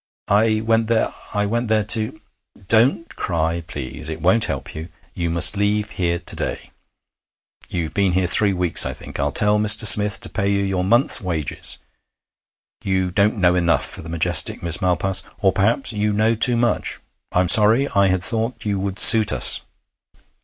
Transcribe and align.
'I 0.29 0.61
went 0.61 0.87
there 0.87 1.13
I 1.35 1.45
went 1.45 1.67
there 1.67 1.83
to' 1.83 2.19
'Don't 2.67 3.15
cry, 3.15 3.61
please, 3.67 4.09
it 4.09 4.19
won't 4.19 4.45
help 4.45 4.73
you. 4.73 4.89
You 5.13 5.29
must 5.29 5.55
leave 5.55 5.91
here 5.91 6.17
to 6.17 6.35
day. 6.35 6.71
You've 7.69 7.93
been 7.93 8.13
here 8.13 8.25
three 8.25 8.51
weeks, 8.51 8.83
I 8.83 8.93
think. 8.95 9.19
I'll 9.19 9.31
tell 9.31 9.59
Mr. 9.59 9.85
Smith 9.85 10.19
to 10.21 10.27
pay 10.29 10.51
you 10.51 10.63
your 10.63 10.83
month's 10.83 11.21
wages. 11.21 11.77
You 12.83 13.11
don't 13.11 13.37
know 13.37 13.53
enough 13.53 13.85
for 13.87 14.01
the 14.01 14.09
Majestic, 14.09 14.63
Miss 14.63 14.81
Malpas. 14.81 15.21
Or 15.37 15.53
perhaps 15.53 15.93
you 15.93 16.11
know 16.13 16.33
too 16.33 16.57
much. 16.57 16.97
I'm 17.31 17.47
sorry. 17.47 17.87
I 17.89 18.07
had 18.07 18.23
thought 18.23 18.65
you 18.65 18.79
would 18.79 18.97
suit 18.97 19.31
us. 19.31 19.61